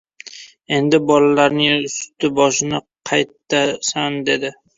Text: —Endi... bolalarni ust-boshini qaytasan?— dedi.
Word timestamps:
—Endi... 0.77 0.99
bolalarni 1.11 1.67
ust-boshini 1.73 2.81
qaytasan?— 3.11 4.19
dedi. 4.33 4.55